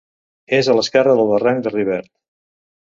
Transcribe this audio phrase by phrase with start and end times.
[0.59, 2.13] És a l'esquerra del barranc de Rivert.